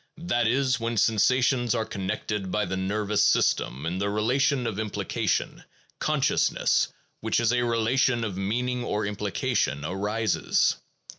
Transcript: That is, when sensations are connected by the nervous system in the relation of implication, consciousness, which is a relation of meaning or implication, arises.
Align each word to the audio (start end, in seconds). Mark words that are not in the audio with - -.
That 0.23 0.47
is, 0.47 0.79
when 0.79 0.97
sensations 0.97 1.75
are 1.75 1.85
connected 1.85 2.51
by 2.51 2.65
the 2.65 2.75
nervous 2.75 3.23
system 3.23 3.85
in 3.85 3.99
the 3.99 4.09
relation 4.09 4.65
of 4.65 4.79
implication, 4.79 5.63
consciousness, 5.99 6.87
which 7.19 7.39
is 7.39 7.53
a 7.53 7.61
relation 7.63 8.23
of 8.23 8.35
meaning 8.35 8.83
or 8.83 9.05
implication, 9.05 9.85
arises. 9.85 10.77